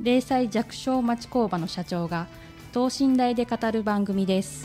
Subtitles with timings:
[0.00, 2.28] 零細弱小町工場の社長が
[2.72, 4.64] 等身大で語る番組です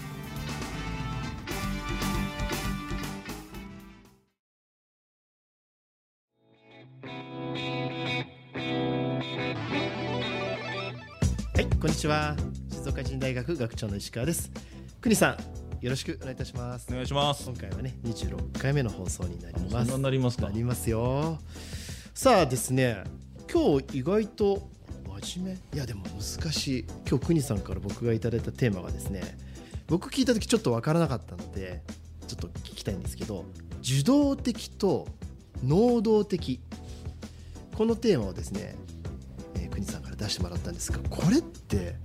[11.55, 12.35] はい、こんにちは。
[12.69, 14.51] 静岡人大学学長の石川です。
[15.01, 15.37] 国さ
[15.81, 16.87] ん、よろしくお願いいたします。
[16.89, 17.45] お願いします。
[17.45, 19.69] 今回はね、26回目の放送になります。
[19.69, 21.39] そんなになりますかなりますよ。
[22.15, 23.03] さあですね、
[23.51, 24.69] 今日意外と
[25.23, 26.85] 真面目いやでも難しい。
[27.09, 29.37] 今日国さんから僕がいただいたテーマがですね、
[29.87, 31.81] 僕聞いた時ちょっとわからなかったので、
[32.27, 33.45] ちょっと聞きたいんですけど、
[33.81, 35.07] 受動的と
[35.63, 36.59] 能動的。
[37.75, 38.75] このテーマをですね、
[39.55, 41.95] えー、国さんから出してもらったんですがこれって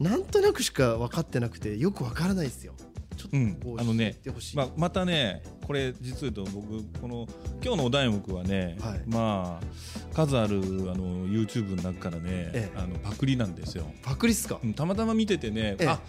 [0.00, 2.74] なんとなくしか分かってなくてよく分からないですよ。
[3.16, 4.16] ちょっとうんあのね
[4.54, 7.26] まあ、またね、これ実を言うと僕この
[7.60, 9.02] 今日のお題目はね、はい。
[9.06, 10.60] まあ数あるあ
[10.96, 12.78] の YouTube の中からね、ええ。
[12.78, 13.84] あのパクリなんですよ。
[14.02, 14.60] パクリっすか？
[14.62, 15.88] うんたまたま見ててね、ええ。
[15.88, 16.00] あ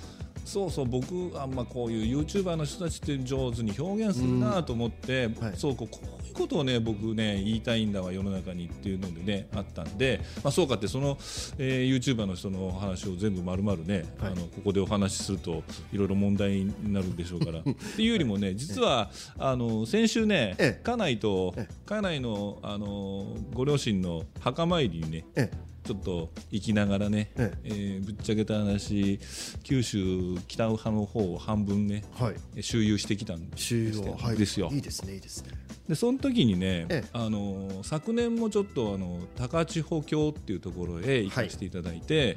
[0.48, 5.58] そうそう僕あんまこういう YouTuber の人たちって上手に表現するなと思って、はい。
[5.58, 11.18] そうこうこういうことをね僕ね言いたいんだわ世の中にっていうのでねあったんで、まあ、そうかってその、
[11.58, 14.32] えー、YouTuber の人の話を全部丸々ね、はい。
[14.32, 17.60] あのここでお話しするといろいろ問題になるでしょうから。
[17.60, 20.82] っていうよりもね実はあの先週ねええ。
[20.82, 25.52] 家内とえ家内のあのご両親の墓参りにねえ
[25.88, 27.70] ちょっと行きながらね、ええ。
[28.02, 29.20] ーぶっちゃけた話
[29.64, 32.64] 九州北派の方を半分ねはい。
[32.64, 34.38] 周遊してきたんです収容はい。
[34.38, 34.70] ですよ。
[34.72, 35.52] いいですねいいですね。
[35.88, 37.10] でその時にね、ええ。
[37.14, 42.36] あの昨年もちょっとあの高千穂峡っていうところへ行かせていただいて、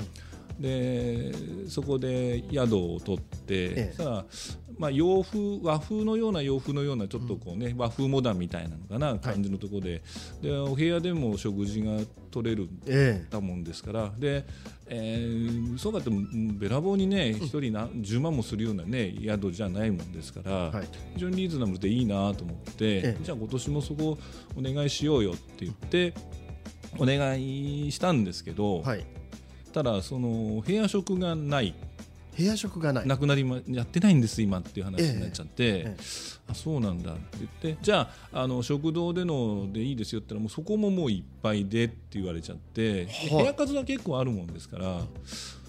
[0.60, 1.32] で
[1.68, 3.94] そこで宿を取って、ええ。
[3.96, 10.02] さあまあ、洋風和風のような洋風のようなちょっとこう、ね和風モダンみたいなのかな感じのところで,、
[10.40, 11.98] でお部屋でも食事が
[12.30, 14.12] 取れるえたもんですから。
[14.18, 14.46] で、
[14.86, 20.88] えーそうかってうんべらぼうにね一人な10万もするようなね宿じゃないもんですから、はい。
[21.14, 23.18] 非常にリーズナブルでいいなと思って、ええ。
[23.22, 24.18] じゃあ今年もそこ
[24.56, 26.14] お願いしようよって言って
[26.98, 29.19] お願いしたんですけど、えはい
[29.72, 31.74] ただその部屋食がない。
[32.36, 33.06] 部屋食がない。
[33.06, 35.96] なくなりまやってないんです今っていう話になっちゃって、ええ
[36.48, 37.12] あそうなんだ。
[37.12, 37.20] って
[37.62, 45.00] 言ってじゃああの食堂でのでいいですよって言ったらもうそこももういっぱいでって言われちゃって、部屋数が結構あるもんですから、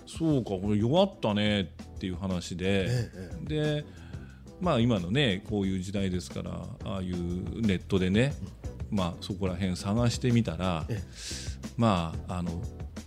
[0.07, 1.66] そうかこれ弱ったねっ
[2.00, 3.11] ていう話で、え
[3.47, 3.85] えで
[4.59, 6.51] まあ今のねこういう時代ですから
[6.85, 8.34] ああいうネットでね、
[8.90, 11.01] まあそこら辺探してみたら、え。
[11.78, 12.61] まああの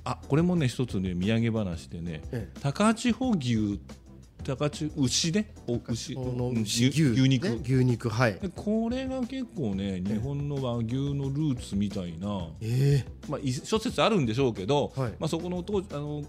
[0.04, 2.60] あこれもね一つね土産話でね、ええ。
[2.60, 3.80] 高千穂牛
[4.44, 5.54] 高千牛ね？
[5.66, 6.14] お牛。
[6.14, 6.88] 牛。
[6.88, 8.34] 牛牛肉、ね牛肉はい。
[8.34, 15.10] でこれが結構ね日本の和牛のルーツみたいな、えまあ、い諸説あるんでしょうけど、はい。
[15.18, 16.22] まあ、そこの当時あの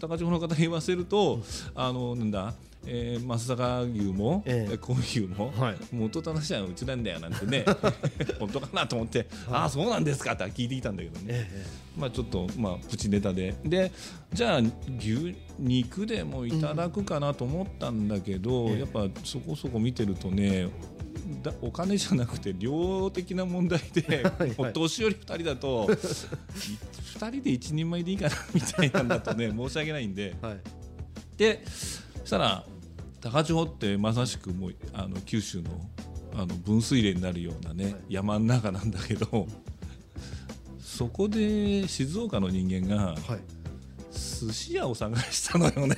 [0.00, 1.40] 高千穂の方に言わせると、
[1.76, 2.54] あのなんだ、
[2.86, 4.72] えー、松阪牛も、ええ。
[4.72, 5.76] えー、牛も、はい。
[5.92, 7.64] 元正しいのはうちなんだよなんてね
[8.38, 13.54] 本当かなと思って、ああそうなんですかって聞いてきたんだけどね、ええまあ、ちょっと、まあ、プチネタで。
[13.64, 13.92] で
[14.32, 14.60] じゃあ
[14.98, 18.78] 牛肉でもいただくかなと思ったんだけど、ええ。
[18.80, 20.68] やっぱそこそこ見てるとね
[21.42, 25.96] だお金じゃなくて量的な問題で、 はいお年寄り2人だと2
[27.14, 30.34] 人で1人前でいいかなみたいなんだとね申し訳ないんで。
[30.40, 30.60] はい。
[31.36, 32.64] でそしたら
[33.20, 35.70] 高千穂ってまさしくもうあの九州の
[36.32, 37.96] あの分水嶺になるようなね、はい。
[38.08, 39.48] 山の中なんだけど
[40.78, 43.40] そこで静岡の人間がはい。
[44.12, 45.96] 寿司屋を探したのよね。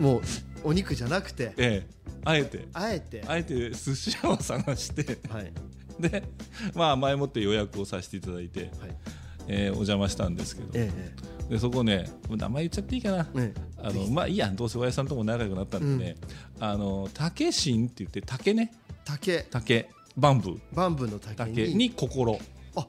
[0.00, 0.22] もう
[0.64, 1.52] お肉じゃなくて？
[1.56, 1.86] ええ。
[2.24, 2.66] あえて。
[2.72, 3.22] あえて？
[3.26, 5.18] あえて寿司屋を探して。
[5.28, 5.52] はい。
[6.00, 6.24] で
[6.74, 8.70] まあ前もって予約をさせていただいて、はい。
[9.46, 10.90] えーお邪魔したんですけど、え
[11.48, 16.16] でそこね名前言っちゃっていいかな、ええあのまあいいやどうせ親父さんとも仲良くなったんでね、
[16.58, 18.72] あの竹芯って言って竹ね。
[19.04, 19.46] 竹。
[19.50, 20.58] 竹バンブー。
[20.72, 22.38] バンブーの竹竹にに心、
[22.76, 22.86] あ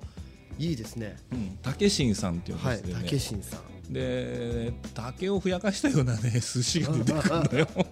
[0.58, 1.18] いいですね。
[1.34, 3.94] うん、竹芯さんっていうんはいですよね、竹新さん。
[3.94, 7.68] で竹をふやかしたようなね 寿司が出てくるのよ。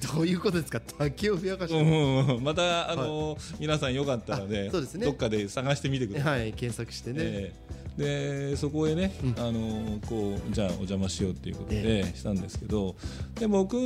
[0.00, 0.80] どそういうことですか？
[0.80, 5.04] 竹をふやかして、うんうんまたあのー皆さんよかったらねあそうですね。
[5.04, 6.40] どっかで探してみてください。
[6.40, 9.34] はい検索してね、ええでそこへね、うん。
[9.38, 12.96] あのこうじゃあお邪魔しようっていうことでえしたんですけど、
[13.36, 13.76] で僕、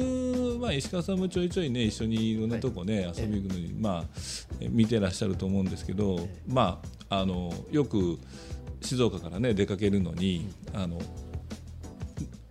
[0.61, 4.05] まあ、石川さんもちょいちょいね一緒にいろんなとこね、遊びに行くのに、まあ、
[4.61, 6.29] え見てらっしゃると思うんですけど、ええ。
[6.47, 8.19] まああのよく
[8.81, 11.01] 静岡からね出かけるのに、あの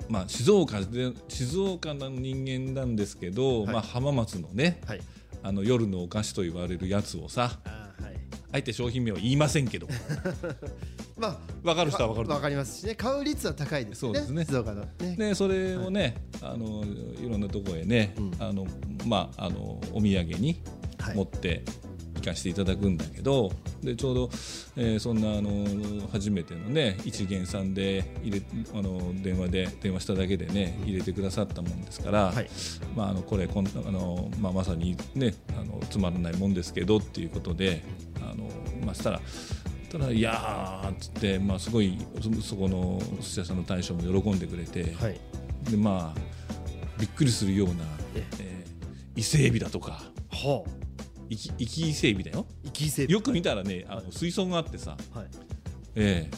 [0.10, 3.74] まあ、静岡で静岡の人間なんですけど、はい。
[3.74, 5.02] まあ、浜松のねはい。
[5.44, 8.16] あの夜のお菓子と言われるやつをさあーはい。
[8.52, 9.88] あえて商品名は言いませんけど
[11.18, 12.34] まあ分かる人は分かると。
[12.34, 12.96] 思うわかりますしね。
[12.96, 14.08] 買う率は高いですね。
[14.08, 14.46] そうですね。
[14.46, 15.16] 静岡のね。
[15.18, 16.84] でそれをね、あの
[17.20, 18.32] いろんなところへね、うん。
[18.40, 18.66] あの
[19.06, 20.62] まああのお土産に
[21.00, 21.16] はい。
[21.16, 21.64] 持って
[22.16, 24.30] 行かせていただくんだけど、でちょうど、
[24.76, 32.50] えーそんなあの初めてのね一元さんで入れあの電話で電話しただけでね入れてくださったもんですから、はい。
[32.96, 37.84] まああのこれこんあのまあまさにねあのつまらないもんですけどっていうことで、
[38.18, 38.50] あの
[38.86, 39.22] まあしたら。
[39.90, 45.20] ただいやーっつって、まあ、すごいそそこのお寿司屋さんの大将も喜んでくれて、はい。
[45.70, 46.20] でまあ
[47.00, 47.74] びっくりするような、
[48.16, 48.66] ええ。
[49.16, 50.70] ー伊勢エビだとかはあ。
[51.30, 52.46] 生き生き伊勢エビだよ。
[52.66, 55.28] 生き伊勢よく見たらねあの水槽があってさ、はい。
[55.96, 56.30] え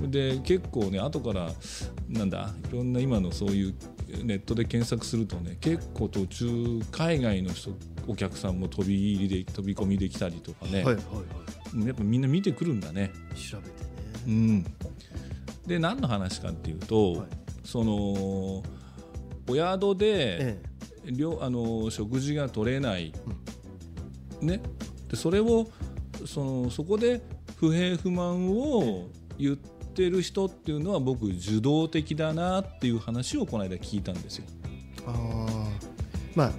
[0.00, 0.06] え。
[0.06, 1.50] で結構ね後から
[2.08, 3.74] なんだいろんな今のそういう
[4.24, 7.70] ネットで検索するとね結構途中海外の人
[8.06, 13.12] お客さんも飛び入りで飛び込みできたりとかね、はいはいはいやっぱみんな見てくるんだね。
[13.34, 13.70] 調べて
[14.26, 14.64] うねん、
[15.66, 17.28] で何の話かっていうと、はい。
[17.64, 18.62] そのお
[19.54, 20.62] 宿で、え
[21.04, 23.12] 量あの食事が取れない、
[24.40, 24.60] ね、
[25.08, 25.68] でそれを
[26.26, 27.20] そのそこで
[27.56, 29.08] 不平不満を
[29.38, 34.44] 言ってる人っていうのは僕受動的だなっていう話をこの間聞いたんですよ。
[35.06, 35.68] あ
[36.34, 36.52] まあ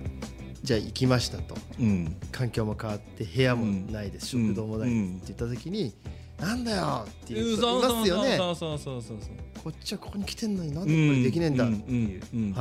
[0.63, 1.56] じゃあ行きましたと。
[1.80, 4.48] うん、環境も変わって部屋もないです、うん。
[4.48, 5.31] 食堂もないです。
[5.31, 5.94] って言った時に、
[6.39, 8.38] なんだよっていう人いますよね。
[8.38, 9.63] そうそうそうそうそう。
[9.63, 11.57] こっちはここに来てんのになんでこれできねえん。
[11.57, 12.18] だってい。
[12.18, 12.54] う、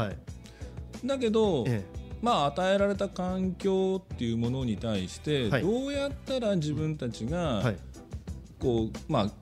[1.05, 1.85] だけど、え
[2.21, 5.63] まあ、与えられた環境っていうものに対して、はい。
[5.63, 7.77] どうやったら自分たちえがはい。
[8.59, 9.33] こう、まあ、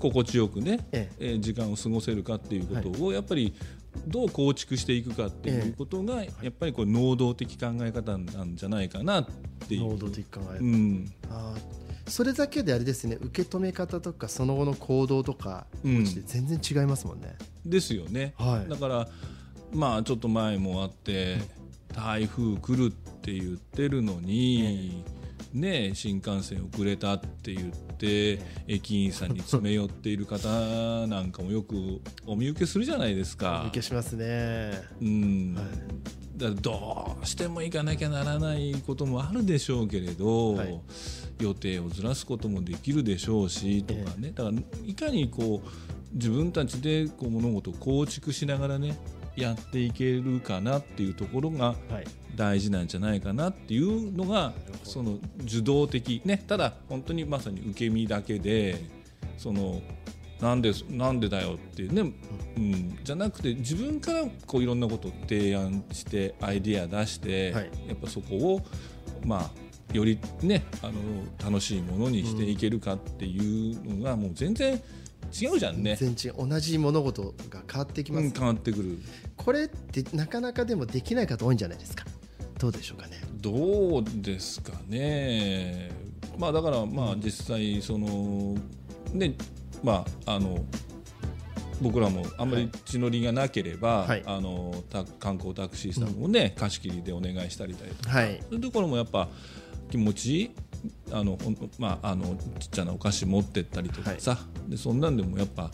[0.00, 1.24] 心地よくね、ええ。
[1.34, 3.54] ー時間を過ごせるかっていうことを、やっぱり
[4.06, 9.26] どう構築していくかっていうことが、やっぱりこう能動的考え方なんじゃないかなっ
[9.68, 9.88] ていう。
[9.88, 11.12] 能動的考え、うん。
[11.30, 12.10] あー。
[12.10, 18.34] それだけであれですね受け止め方とかその後の行動とか全然違いますもんね、ですよね。
[18.36, 18.68] はい。
[18.68, 19.08] だから
[19.72, 21.38] まあちょっと前もあって
[21.94, 25.04] 台風来るって言ってるのに、
[25.52, 30.48] ね、新幹線遅れたって言って駅員さんに詰め寄っている方
[31.06, 33.62] なんかもよくお見受けするじゃないですか。
[33.64, 33.68] お。
[33.68, 34.72] 受けしますね。
[35.00, 35.54] うん。
[35.54, 35.64] はい。
[36.38, 40.80] だどうしても行かなきゃならないこともあるでしょうけれど、はい。
[41.40, 44.56] 予定をずらすこともできるでしょうしとかね、だから
[44.86, 45.68] いかにこう
[46.14, 48.96] 自分たちでこう物事を構築しながらね
[49.36, 52.04] やっていけるかなっていうところがはい。
[52.34, 54.52] 大事なんじゃないかなっていうのが
[54.84, 58.82] その受動的ねただ本当にまさに受け身だけで
[59.36, 59.82] その
[60.40, 62.12] なんでなんでだよっていうね、
[62.56, 67.70] うん、じゃなくて自分からこういろんなことを提案してアイデア出して、はい。
[67.86, 68.60] やっぱそこを
[69.24, 70.94] まあよりねあの
[71.44, 74.82] 楽しいものにしていけるかっていうのがもう全然
[75.32, 75.96] 違うじゃんね。
[75.96, 78.98] 全然同じ物事が変わってきます、うん、変わってくる。
[79.36, 82.04] これってなかなかでもできない方多いんじゃないですか？
[82.58, 83.20] どうでしょうかね？
[83.40, 85.90] どうですかね、
[86.38, 88.56] まあ、だからまあ実際その
[89.12, 89.34] ね
[89.82, 90.64] まああの
[91.80, 94.22] 僕らもあんまり血のりがなければ、はい。
[94.24, 98.38] あのた観光タクシーさんもね、貸し切りでお願いしたりだとか、はい。
[98.42, 99.28] そういうところもやっぱ
[99.90, 100.54] 気持ち
[101.10, 101.38] あの
[101.78, 105.70] まああのちっちゃなお菓子持ってったりとかさ、でそんなんでもやっぱ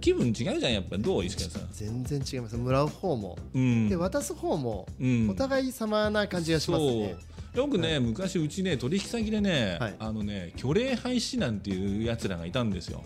[0.00, 1.68] 気分違うじゃんやっぱどう石川さん。
[1.72, 2.56] 全然違います。
[2.56, 3.88] もらう方も、うん。
[3.88, 5.30] で渡す方も、うん。
[5.30, 7.16] お互い様な感じがしますね。
[7.54, 9.94] よくね、昔うちね取引先でね、はい。
[9.98, 13.02] あのね虚礼廃止なんていうやつらがいたんですよ。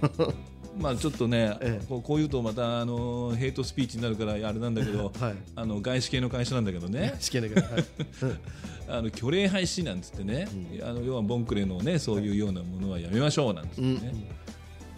[0.78, 1.86] まあちょっとね、ええ。
[1.86, 5.34] こうこう言うとまたあのヘイトスピーチになるからあれなんだけど、 はい。
[5.54, 7.84] あの外資系の会社なんだけどね、試験だけど、はい
[8.88, 10.48] あの虚礼廃止なんつってね、
[10.82, 14.36] あの要はボンクレのねそういうようなものはやめましょうなんつってうんね。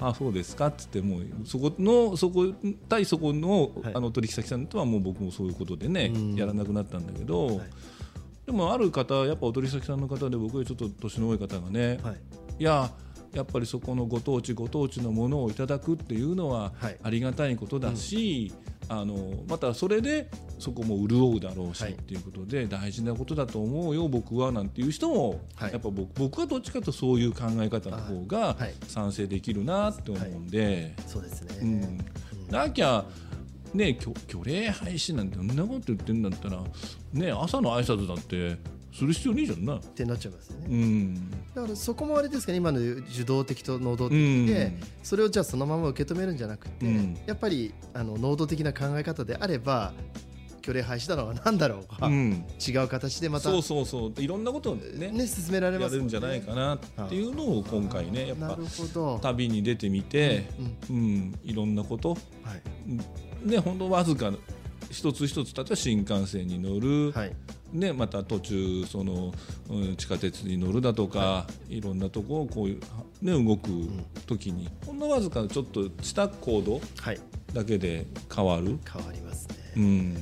[0.00, 2.52] あそうですかっつってもうそこのそこ
[2.88, 3.94] 対そこの,、はい。
[3.94, 6.34] あの取引先さんとはもう僕もそういうことでね、うん。
[6.34, 7.58] やらなくなったんだけど、はい。
[8.46, 12.16] でもある方やっぱお取引先さんの方で僕よりちょっと年の多い方がね、はい。
[12.60, 12.90] いや
[13.34, 16.96] やっぱりそこのご当地ご当地のものをいただくっていうのははい。
[17.02, 18.52] ありがたいことだし、
[18.88, 31.98] あのまたそれでそこも潤うだろうし、はいっていうことで大事なことだと思うよ僕はなんていう人も、はいやっぱ僕僕はどっちかというとそういう考え方の方がはい賛成できるなって思うんで、そうですね、うん、
[32.50, 33.04] なきゃ
[33.74, 36.62] ね虚虚礼廃止なんてそんなこと言ってんだったら
[37.12, 38.56] ね朝の挨拶だって
[38.92, 39.76] する必要ねえじゃんな。
[39.76, 44.46] ってなっちゃいますよね、うんだからそこもあれですかね今の受動的と能動的うん。
[44.46, 47.18] で、それをじゃあそのまま受け止めるんじゃなくて、うん。
[47.26, 49.92] やっぱりあの能動的な考え方であれば
[50.60, 52.44] 虚礼廃止だろうが何だろうが、うん。
[52.66, 54.20] 違う形でまたそうそうそう。
[54.20, 55.96] いろんなことをねね進められますね。
[55.96, 56.78] やるんじゃないかなっ
[57.08, 58.56] ていうのを今回ねやっぱ
[59.22, 60.48] 旅に出てみて、
[60.90, 60.96] うん。
[60.96, 62.10] うん、いろんなこと。
[62.10, 62.16] は
[63.44, 63.48] い。
[63.48, 64.32] ね本当わずか
[64.90, 67.36] 一つ一つ例えば新幹線に乗る、はい
[67.72, 69.32] ね、また途中その、
[69.68, 72.80] うん、地下鉄に乗るだとか、い、ろんなとこをこういう、
[73.22, 73.70] ね、動く
[74.26, 77.20] 時に、ほんのわずかちょっとした行動はい。
[77.52, 78.78] だけで変わる。
[78.90, 80.16] 変わりますね、うん。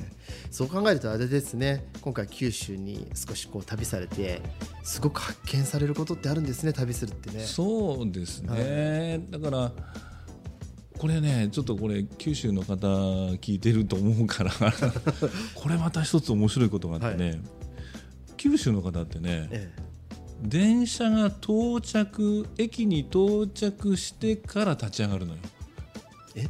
[0.49, 1.85] そう考えるとあれですね。
[2.01, 4.41] 今回九州に少しこう旅されて
[4.83, 7.41] すごく発見されることってあるんですね旅するってね。
[7.41, 9.71] そうですね、だから
[10.97, 12.87] これねちょっとこれ九州の方
[13.37, 14.51] 聞いてると思うから
[15.55, 17.41] これまた一つ面白いことがあってね、
[18.35, 19.71] 九州の方ってねえ
[20.41, 25.39] 電車が到着駅に到着してから立ち上がるのよ。
[26.35, 26.47] え？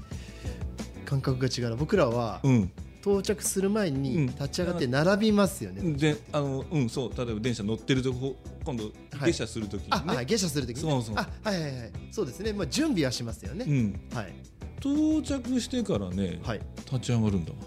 [1.06, 1.76] 感覚が違うな。
[1.78, 4.02] 僕らはうん、到着する前うん。
[4.02, 7.12] に立ち上がって並びますよね、であのうんそう。
[7.18, 8.36] 例えば電車乗ってるとこ
[8.66, 11.16] 今度はい下車するときにあ、ね、あ下車するときに、ね、そうそう。
[11.18, 11.92] あはいはいはい。
[12.12, 12.54] そうですね。
[12.54, 14.34] まあ準備はしますよね、うん、はい。
[14.80, 16.62] 到着してからね、はい。
[16.86, 17.52] 立ち上がるんだ。
[17.52, 17.58] わ。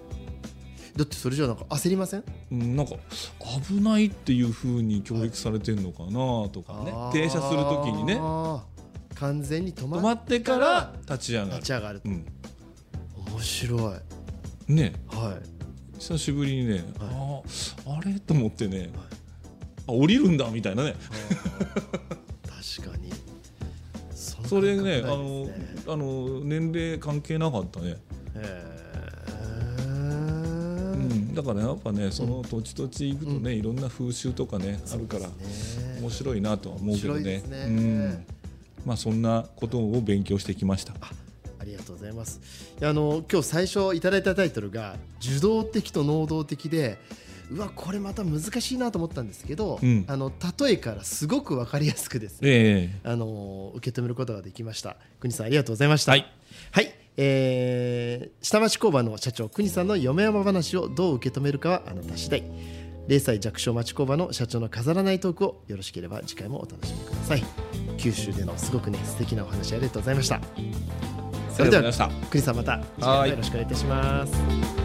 [0.96, 2.24] だってそれじゃなんか焦りません？
[2.50, 2.94] うんなんか
[3.68, 8.20] 危ないっていうふうに教育されてるのかなとかね、停車するときにね。
[9.14, 11.50] 完全に止まってから立ち上がる。
[11.52, 12.26] 立ち上がる、うん、
[13.28, 13.92] 面白
[14.68, 14.72] い。
[14.72, 14.92] ね。
[15.08, 15.38] は
[15.96, 15.98] い。
[15.98, 17.42] 久しぶりにね、あ
[17.86, 18.18] ああれ？
[18.18, 19.08] と思ってね、あ
[19.90, 20.94] 降りるんだみたいなね。
[22.44, 23.10] 確かに。
[24.48, 25.48] それねあ感覚ないの
[25.86, 27.96] あの年齢関係なかったね、
[31.34, 35.32] だからやっぱねその土地土地行くとね、いろんな風習とかねあるからね。
[36.00, 37.22] 面白いなとは思うけどね。
[37.22, 37.42] ね。
[37.66, 38.26] うん。
[38.84, 40.94] まあ、そんなことを勉強してきました。
[41.58, 42.40] ありがとうございます。
[42.82, 46.98] あの今日最初いただいたタイトルが受動的と能動的で
[47.50, 50.04] うわこれまた難しいなと思ったんですけど、うん。
[50.06, 52.40] あの例えからすごく分かりやすくです。
[52.40, 53.00] ねええ。
[53.04, 54.96] あの受け止めることができました。
[55.18, 56.12] 国さんありがとうございました。
[56.12, 56.26] はい、
[56.70, 56.94] はい。
[57.16, 62.44] えー下町工場の社長国さんの嫁山話をどう受け止めるかはあなた次第。
[63.08, 67.42] 0歳弱小町工場の社長の飾らないトークをよろしければ次回もお楽しみください。
[67.98, 70.40] 九州でのすごくね素敵なお話ありがとうございました。
[71.52, 74.79] それでは国さんまた次回もよろしくお願いいたします